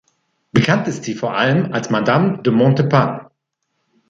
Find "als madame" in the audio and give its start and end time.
1.73-2.41